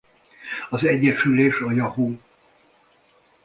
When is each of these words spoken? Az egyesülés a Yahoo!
Az 0.69 0.83
egyesülés 0.83 1.59
a 1.59 1.71
Yahoo! 1.71 2.17